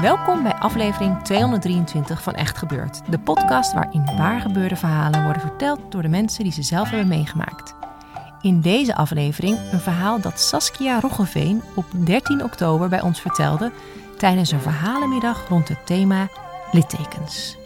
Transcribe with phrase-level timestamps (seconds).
[0.00, 3.00] Welkom bij aflevering 223 van Echt Gebeurd.
[3.10, 7.74] De podcast waarin waargebeurde verhalen worden verteld door de mensen die ze zelf hebben meegemaakt.
[8.40, 13.72] In deze aflevering een verhaal dat Saskia Roggeveen op 13 oktober bij ons vertelde
[14.18, 16.28] tijdens een verhalenmiddag rond het thema
[16.72, 17.56] littekens.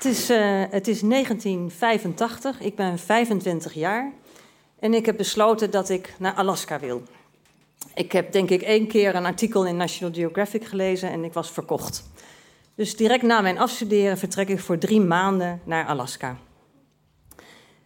[0.00, 4.12] Het is, eh, het is 1985, ik ben 25 jaar
[4.78, 7.02] en ik heb besloten dat ik naar Alaska wil.
[7.94, 11.50] Ik heb denk ik één keer een artikel in National Geographic gelezen en ik was
[11.50, 12.10] verkocht.
[12.74, 16.36] Dus direct na mijn afstuderen vertrek ik voor drie maanden naar Alaska.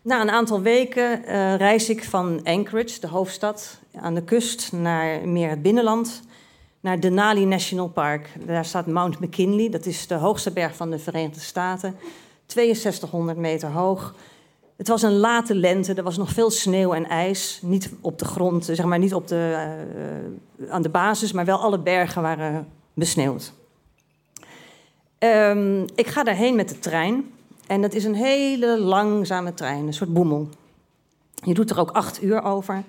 [0.02, 5.28] Na een aantal weken eh, reis ik van Anchorage, de hoofdstad, aan de kust, naar
[5.28, 6.22] meer het binnenland,
[6.84, 8.28] naar Denali National Park.
[8.46, 11.96] Daar staat Mount McKinley, dat is de hoogste berg van de Verenigde Staten,
[12.46, 14.14] 6200 meter hoog.
[14.76, 17.58] Het was een late lente, er was nog veel sneeuw en ijs.
[17.62, 19.68] Niet op de grond, zeg maar niet op de,
[20.60, 23.52] uh, aan de basis, maar wel alle bergen waren besneeuwd.
[25.18, 27.32] Um, ik ga daarheen met de trein.
[27.66, 30.48] En dat is een hele langzame trein, een soort boemel.
[31.44, 32.84] Je doet er ook acht uur over.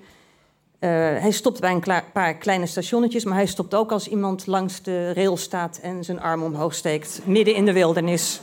[0.80, 4.82] Uh, hij stopt bij een paar kleine stationnetjes, maar hij stopt ook als iemand langs
[4.82, 8.40] de rail staat en zijn arm omhoog steekt, midden in de wildernis.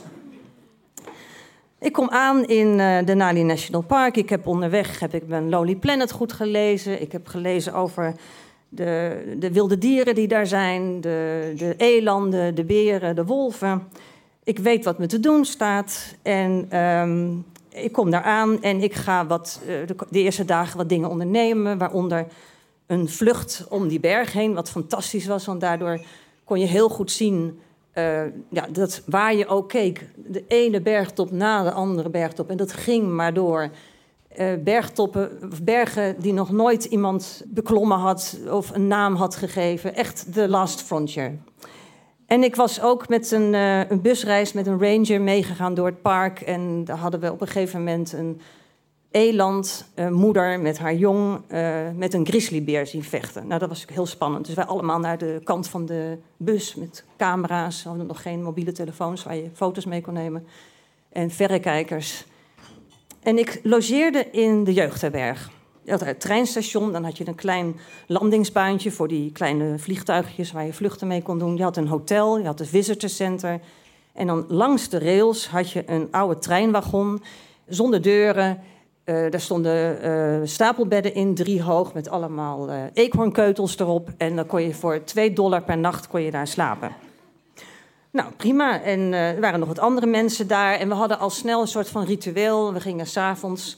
[1.78, 4.16] Ik kom aan in uh, Denali National Park.
[4.16, 7.02] Ik heb onderweg heb ik mijn Lonely Planet goed gelezen.
[7.02, 8.14] Ik heb gelezen over
[8.68, 13.88] de, de wilde dieren die daar zijn, de, de elanden, de beren, de wolven.
[14.44, 17.44] Ik weet wat me te doen staat en um,
[17.74, 21.78] ik kom daar aan en ik ga wat, uh, de, eerste dagen wat dingen ondernemen,
[21.78, 22.26] waaronder
[22.86, 26.00] een vlucht om die berg heen, wat fantastisch was, want daardoor
[26.44, 27.58] kon je heel goed zien
[27.94, 32.50] uh, ja, dat waar je ook keek, de ene bergtop na de andere bergtop.
[32.50, 33.70] En dat ging maar door.
[34.38, 39.94] Uh, bergtoppen, bergen die nog nooit iemand beklommen had of een naam had gegeven.
[39.94, 41.38] Echt de last frontier.
[42.26, 46.02] En ik was ook met een, uh, een busreis met een ranger meegegaan door het
[46.02, 46.40] park.
[46.40, 48.40] En daar hadden we op een gegeven moment een
[49.10, 53.46] eland, uh, moeder met haar jong, uh, met een grizzlybeer zien vechten.
[53.46, 54.46] Nou, dat was heel spannend.
[54.46, 57.82] Dus wij allemaal naar de kant van de bus met camera's.
[57.82, 60.46] We hadden nog geen mobiele telefoons waar je foto's mee kon nemen.
[61.12, 62.24] En verrekijkers.
[63.22, 65.50] En ik logeerde in de Jeugdherberg.
[65.84, 70.66] Je had het treinstation, dan had je een klein landingsbaantje voor die kleine vliegtuigjes waar
[70.66, 71.56] je vluchten mee kon doen.
[71.56, 73.60] Je had een hotel, je had een visitorcenter.
[74.12, 77.22] En dan langs de rails had je een oude treinwagon
[77.66, 78.60] zonder deuren.
[79.04, 84.08] Uh, daar stonden uh, stapelbedden in, drie hoog, met allemaal uh, eekhoornkeutels erop.
[84.16, 86.92] En dan kon je voor 2 dollar per nacht kon je daar slapen.
[88.10, 88.82] Nou, prima.
[88.82, 90.74] En er waren nog wat andere mensen daar.
[90.74, 92.72] En we hadden al snel een soort van ritueel.
[92.72, 93.76] We gingen s'avonds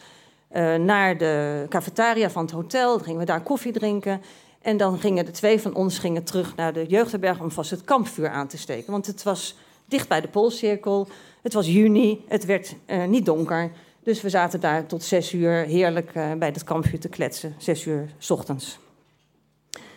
[0.78, 2.96] naar de cafetaria van het hotel.
[2.96, 4.22] Dan gingen we daar koffie drinken.
[4.62, 7.84] En dan gingen de twee van ons gingen terug naar de jeugdherberg om vast het
[7.84, 8.92] kampvuur aan te steken.
[8.92, 11.08] Want het was dicht bij de Poolcirkel.
[11.42, 12.24] Het was juni.
[12.28, 12.74] Het werd
[13.06, 13.70] niet donker.
[14.06, 17.54] Dus we zaten daar tot zes uur heerlijk uh, bij het kampvuur te kletsen.
[17.58, 18.78] Zes uur s ochtends.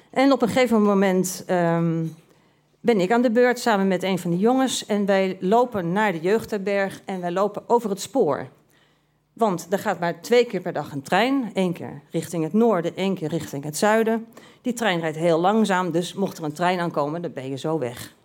[0.10, 2.16] En op een gegeven moment um,
[2.80, 4.86] ben ik aan de beurt samen met een van de jongens.
[4.86, 8.48] En wij lopen naar de jeugdherberg en wij lopen over het spoor.
[9.40, 11.52] Want er gaat maar twee keer per dag een trein.
[11.54, 14.28] Eén keer richting het noorden, één keer richting het zuiden.
[14.62, 17.80] Die trein rijdt heel langzaam, dus mocht er een trein aankomen, dan ben je zo
[17.80, 18.16] weg.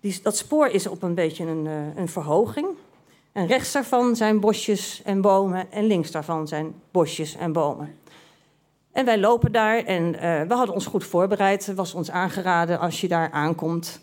[0.00, 2.66] Die, dat spoor is op een beetje een, uh, een verhoging.
[3.32, 7.98] En rechts daarvan zijn bosjes en bomen en links daarvan zijn bosjes en bomen.
[8.92, 11.66] En wij lopen daar en uh, we hadden ons goed voorbereid.
[11.66, 14.00] Er was ons aangeraden als je daar aankomt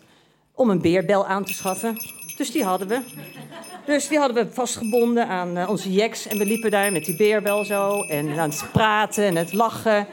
[0.54, 2.21] om een beerbel aan te schaffen.
[2.42, 3.00] Dus die hadden we.
[3.84, 6.26] Dus die hadden we vastgebonden aan uh, onze jacks.
[6.26, 10.06] En we liepen daar met die beerbel zo en aan het praten en het lachen.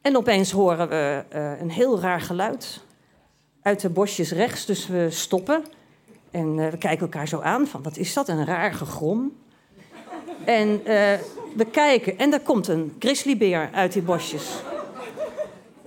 [0.00, 2.80] En opeens horen we uh, een heel raar geluid
[3.62, 4.66] uit de bosjes rechts.
[4.66, 5.64] Dus we stoppen.
[6.30, 9.32] En eh, we kijken elkaar zo aan van, wat is dat, een raar gegrom.
[10.44, 11.18] En eh,
[11.54, 14.44] we kijken en er komt een grizzlybeer uit die bosjes.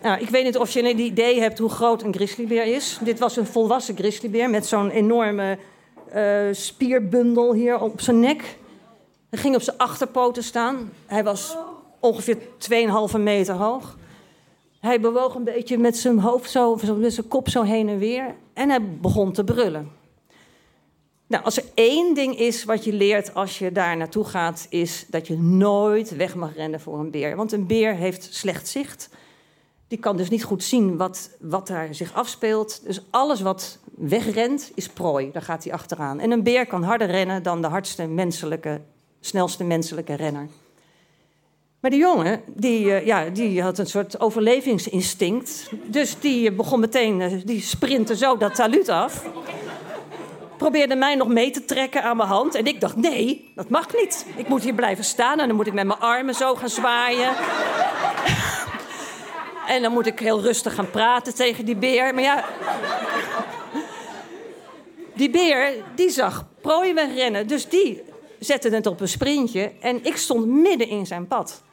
[0.02, 3.00] Nou, ik weet niet of je een idee hebt hoe groot een grizzlybeer is.
[3.02, 5.58] Dit was een volwassen grizzlybeer met zo'n enorme
[6.12, 8.58] eh, spierbundel hier op zijn nek.
[9.30, 10.92] Hij ging op zijn achterpoten staan.
[11.06, 11.58] Hij was
[12.00, 12.38] ongeveer
[13.14, 13.98] 2,5 meter hoog.
[14.80, 18.36] Hij bewoog een beetje met zijn hoofd zo, met zijn kop zo heen en weer.
[18.54, 19.92] En hij begon te brullen.
[21.28, 25.06] Nou, als er één ding is wat je leert als je daar naartoe gaat, is
[25.08, 27.36] dat je nooit weg mag rennen voor een beer.
[27.36, 29.10] Want een beer heeft slecht zicht.
[29.90, 32.82] Die kan dus niet goed zien wat, wat daar zich afspeelt.
[32.86, 35.32] Dus alles wat wegrent is prooi.
[35.32, 36.20] Daar gaat hij achteraan.
[36.20, 38.82] En een beer kan harder rennen dan de hardste menselijke,
[39.20, 40.48] snelste menselijke renner.
[41.80, 45.70] Maar die jongen, die, eh, ja, die had een soort overlevingsinstinct.
[45.86, 49.26] Dus die begon meteen, eh, die sprintte zo dat taluut af.
[50.58, 52.56] Probeerde mij nog mee te trekken aan mijn hand.
[52.56, 54.26] En ik dacht, nee, dat mag niet.
[54.36, 57.34] Ik moet hier blijven staan en dan moet ik met mijn armen zo gaan zwaaien.
[59.70, 62.14] En dan moet ik heel rustig gaan praten tegen die beer.
[62.14, 62.46] Maar ja,
[65.14, 67.48] die beer, die zag prooi wegrennen.
[67.48, 68.02] Dus die
[68.40, 69.72] zette het op een sprintje.
[69.80, 71.64] En ik stond midden in zijn pad.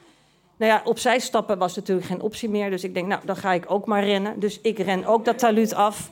[0.57, 2.71] Nou ja, opzij stappen was natuurlijk geen optie meer.
[2.71, 4.41] Dus ik denk, nou, dan ga ik ook maar rennen.
[4.41, 6.11] Dus ik ren ook dat taluut af.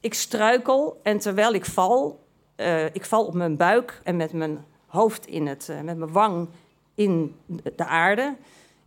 [0.00, 2.24] Ik struikel en terwijl ik val,
[2.56, 6.12] uh, ik val op mijn buik en met mijn hoofd in het, uh, met mijn
[6.12, 6.48] wang
[6.94, 7.34] in
[7.76, 8.34] de aarde.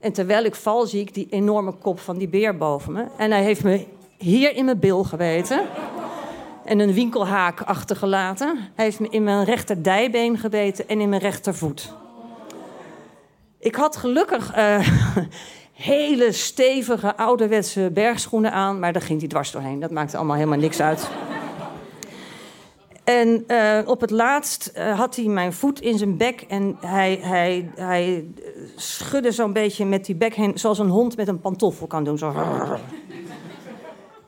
[0.04, 3.06] En terwijl ik val, zie ik die enorme kop van die beer boven me.
[3.18, 3.86] En hij heeft me
[4.18, 5.62] hier in mijn bil geweten.
[6.66, 8.58] En een winkelhaak achtergelaten.
[8.76, 11.94] Hij heeft me in mijn rechter dijbeen gebeten en in mijn rechtervoet.
[13.60, 14.88] Ik had gelukkig uh,
[15.74, 19.80] hele stevige ouderwetse bergschoenen aan, maar daar ging hij dwars doorheen.
[19.80, 21.10] Dat maakte allemaal helemaal niks uit.
[23.04, 27.20] En uh, op het laatst uh, had hij mijn voet in zijn bek en hij,
[27.22, 28.26] hij, hij
[28.76, 32.18] schudde zo'n beetje met die bek heen, zoals een hond met een pantoffel kan doen.
[32.18, 32.34] Zo.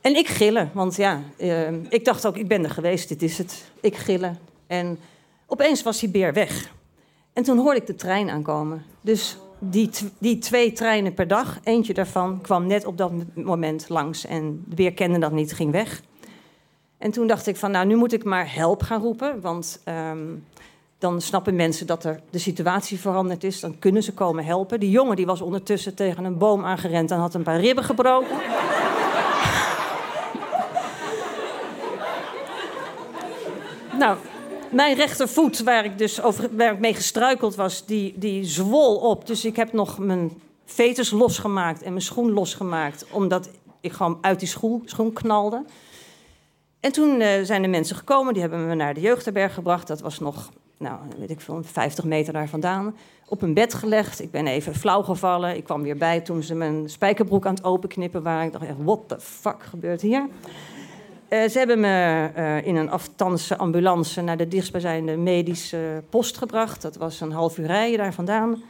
[0.00, 1.20] En ik gillen, want ja,
[1.88, 3.70] ik dacht ook, ik ben er geweest, dit is het.
[3.80, 4.38] Ik gillen.
[4.66, 4.98] En
[5.46, 6.74] opeens was die beer weg.
[7.32, 8.84] En toen hoorde ik de trein aankomen.
[9.00, 14.26] Dus die, die twee treinen per dag, eentje daarvan kwam net op dat moment langs.
[14.26, 16.02] En de beer kende dat niet, ging weg.
[16.98, 19.40] En toen dacht ik van, nou, nu moet ik maar help gaan roepen.
[19.40, 20.44] Want um,
[20.98, 23.60] dan snappen mensen dat er de situatie veranderd is.
[23.60, 24.80] Dan kunnen ze komen helpen.
[24.80, 28.36] Die jongen die was ondertussen tegen een boom aangerend en had een paar ribben gebroken.
[33.98, 34.18] nou,
[34.70, 39.26] mijn rechtervoet, waar ik dus over, waar ik mee gestruikeld was, die, die zwol op.
[39.26, 43.06] Dus ik heb nog mijn veters losgemaakt en mijn schoen losgemaakt.
[43.10, 43.50] Omdat
[43.80, 45.64] ik gewoon uit die schoen, schoen knalde.
[46.86, 49.86] En toen uh, zijn de mensen gekomen, die hebben me naar de jeugdherberg gebracht.
[49.86, 52.96] Dat was nog, nou, weet ik veel, 50 meter daar vandaan.
[53.28, 54.22] Op een bed gelegd.
[54.22, 55.56] Ik ben even flauw gevallen.
[55.56, 58.46] Ik kwam weer bij toen ze mijn spijkerbroek aan het openknippen waren.
[58.46, 60.26] Ik dacht echt, what the fuck gebeurt hier?
[61.28, 66.82] Uh, ze hebben me uh, in een afstandse ambulance naar de dichtstbijzijnde medische post gebracht.
[66.82, 68.62] Dat was een half uur rijden daar vandaan.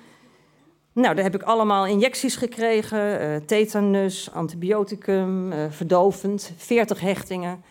[0.92, 3.42] Nou, daar heb ik allemaal injecties gekregen.
[3.46, 7.62] Tetanus, antibioticum, verdovend, 40 hechtingen.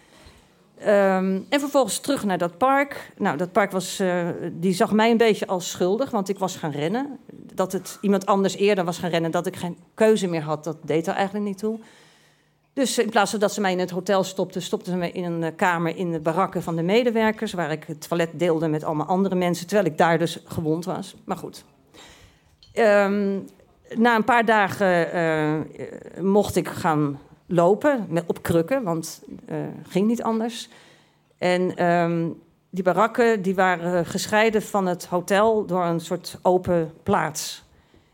[0.79, 3.11] Um, en vervolgens terug naar dat park.
[3.17, 4.01] Nou, dat park was,
[4.51, 7.17] die zag mij een beetje als schuldig, want ik was gaan rennen.
[7.53, 10.77] Dat het iemand anders eerder was gaan rennen, dat ik geen keuze meer had, dat
[10.81, 11.79] deed er eigenlijk niet toe.
[12.73, 15.23] Dus in plaats van dat ze mij in het hotel stopten, stopten ze me in
[15.23, 18.83] een uh, kamer in de barakken van de medewerkers, waar ik het toilet deelde met
[18.83, 21.15] allemaal andere mensen, terwijl ik daar dus gewond was.
[21.25, 21.63] Maar goed.
[22.73, 23.45] Um,
[23.95, 30.07] na een paar dagen uh, mocht ik gaan lopen met, op krukken, want uh, ging
[30.07, 30.69] niet anders.
[31.37, 37.63] En um, die barakken die waren gescheiden van het hotel door een soort open plaats.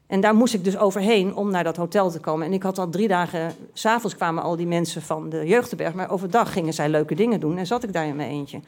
[0.08, 2.46] En daar moest ik dus overheen om naar dat hotel te komen.
[2.46, 6.12] En ik had al drie dagen, s'avonds kwamen al die mensen van de jeugdberg, maar
[6.12, 8.60] overdag gingen zij leuke dingen doen en zat ik daar in mijn eentje.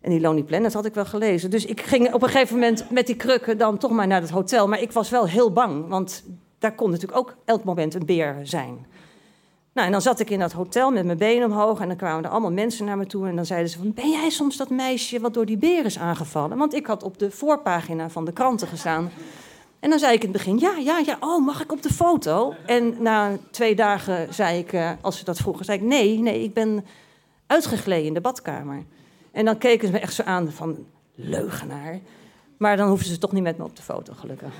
[0.00, 1.50] En die Lonely Planet had ik wel gelezen.
[1.50, 4.30] Dus ik ging op een gegeven moment met die krukken dan toch maar naar het
[4.30, 4.68] hotel.
[4.68, 6.24] Maar ik was wel heel bang, want
[6.58, 8.86] daar kon natuurlijk ook elk moment een beer zijn.
[9.76, 12.24] Nou, en dan zat ik in dat hotel met mijn benen omhoog en dan kwamen
[12.24, 13.28] er allemaal mensen naar me toe.
[13.28, 15.98] En dan zeiden ze van, ben jij soms dat meisje wat door die beer is
[15.98, 16.56] aangevallen?
[16.56, 19.10] Want ik had op de voorpagina van de kranten gestaan
[19.80, 21.92] en dan zei ik in het begin, ja, ja, ja, oh, mag ik op de
[21.92, 22.54] foto?
[22.66, 26.42] En na twee dagen zei ik, uh, als ze dat vroegen, zei ik, nee, nee,
[26.42, 26.84] ik ben
[27.46, 28.84] uitgegleden in de badkamer.
[29.32, 30.76] En dan keken ze me echt zo aan van,
[31.14, 32.00] leugenaar.
[32.56, 34.54] Maar dan hoefden ze toch niet met me op de foto, gelukkig.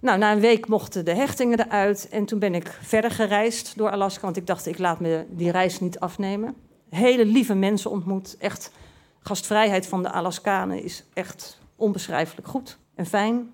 [0.00, 2.08] Nou, na een week mochten de hechtingen eruit.
[2.10, 4.20] En toen ben ik verder gereisd door Alaska.
[4.20, 6.54] Want ik dacht, ik laat me die reis niet afnemen.
[6.90, 8.36] Hele lieve mensen ontmoet.
[8.38, 8.72] Echt
[9.20, 13.52] gastvrijheid van de Alaskanen is echt onbeschrijfelijk goed en fijn.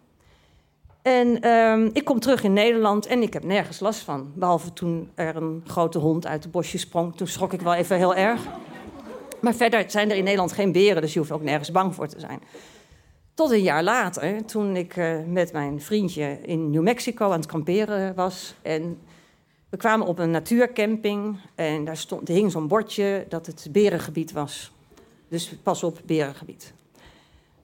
[1.03, 4.33] En ehm, ik kom terug in Nederland en ik heb nergens last van.
[4.35, 7.17] Behalve toen er een grote hond uit de bosjes sprong.
[7.17, 8.41] Toen schrok ik wel even heel erg.
[9.41, 12.09] Maar verder zijn er in Nederland geen beren, dus je hoeft ook nergens bang voor
[12.09, 12.41] te zijn.
[13.35, 17.47] Tot een jaar later, toen ik uh, met mijn vriendje in New Mexico aan het
[17.47, 18.55] kamperen was.
[18.63, 18.99] En
[19.69, 24.33] we kwamen op een natuurcamping en daar stond, er hing zo'n bordje dat het berengebied
[24.33, 24.73] was.
[25.29, 26.73] Dus pas op, berengebied.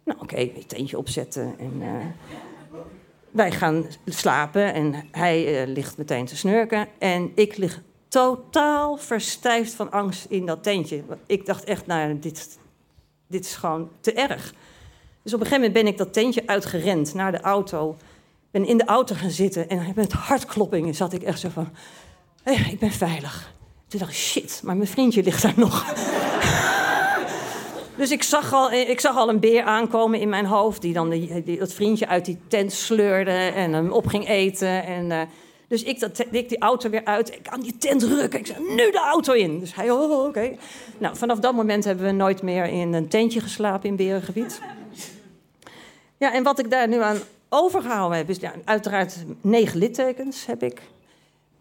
[0.05, 1.89] Nou, oké, okay, tentje opzetten en uh,
[3.31, 6.89] wij gaan slapen en hij uh, ligt meteen te snurken.
[6.99, 11.03] En ik lig totaal verstijfd van angst in dat tentje.
[11.27, 12.59] Ik dacht echt, nou, dit,
[13.27, 14.55] dit is gewoon te erg.
[15.23, 17.97] Dus op een gegeven moment ben ik dat tentje uitgerend naar de auto.
[18.50, 21.69] Ben in de auto gaan zitten en met hartkloppingen zat ik echt zo van...
[22.43, 23.53] Hey, ik ben veilig.
[23.89, 25.95] Toen dacht ik, shit, maar mijn vriendje ligt daar nog.
[27.97, 30.83] dus ik zag, al, ik zag al een beer aankomen in mijn hoofd...
[30.83, 34.85] die dan dat vriendje uit die tent sleurde en hem op ging eten.
[34.85, 35.21] En, uh,
[35.69, 37.35] dus ik, dat, ik die auto weer uit.
[37.35, 38.39] Ik aan die tent rukken.
[38.39, 39.59] Ik zei, nu de auto in.
[39.59, 40.57] Dus hij, oh, oké.
[40.99, 44.61] Nou, vanaf dat moment hebben we nooit meer in een tentje geslapen in Berengebied.
[46.21, 50.62] Ja, en wat ik daar nu aan overgehouden heb, is ja, uiteraard negen littekens heb
[50.62, 50.83] ik.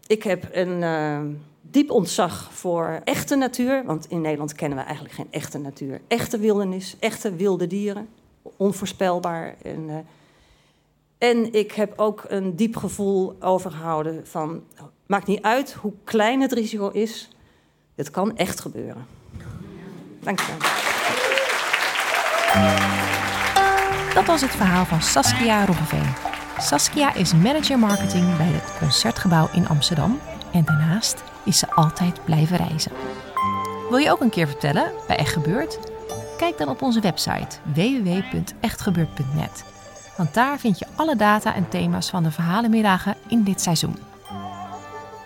[0.06, 1.20] Ik heb een uh,
[1.60, 3.84] diep ontzag voor echte natuur.
[3.84, 6.00] Want in Nederland kennen we eigenlijk geen echte natuur.
[6.08, 8.08] Echte wildernis, echte wilde dieren.
[8.42, 9.54] Onvoorspelbaar.
[9.62, 9.96] En, uh,
[11.18, 14.62] en ik heb ook een diep gevoel overgehouden van...
[15.06, 17.28] maakt niet uit hoe klein het risico is.
[17.94, 19.06] Het kan echt gebeuren.
[20.20, 20.68] Dank je wel.
[24.14, 26.14] Dat was het verhaal van Saskia Roggeveen.
[26.58, 30.20] Saskia is manager marketing bij het Concertgebouw in Amsterdam
[30.52, 32.92] en daarnaast is ze altijd blijven reizen.
[33.88, 35.78] Wil je ook een keer vertellen bij Echt Gebeurd?
[36.36, 39.64] Kijk dan op onze website www.echtgebeurd.net.
[40.16, 43.96] Want daar vind je alle data en thema's van de verhalenmiddagen in dit seizoen.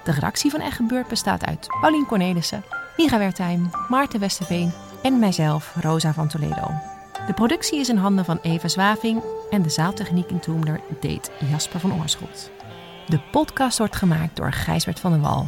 [0.04, 2.64] De redactie van Echt Gebeurd bestaat uit Paulien Cornelissen,
[2.96, 4.72] Miga Wertheim, Maarten Westerveen
[5.02, 6.93] en mijzelf, Rosa van Toledo.
[7.26, 11.80] De productie is in handen van Eva Zwaving en de zaaltechniek in Toemler deed Jasper
[11.80, 12.50] van Oorschot.
[13.06, 15.46] De podcast wordt gemaakt door Gijsbert van den Wal.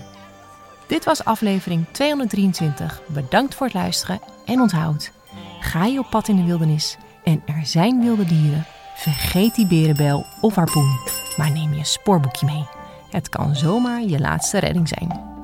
[0.87, 3.01] Dit was aflevering 223.
[3.07, 5.13] Bedankt voor het luisteren en onthoud.
[5.61, 10.27] Ga je op pad in de wildernis en er zijn wilde dieren, vergeet die berenbel
[10.41, 10.99] of harpoen,
[11.37, 12.67] maar neem je spoorboekje mee.
[13.11, 15.36] Het kan zomaar je laatste redding zijn.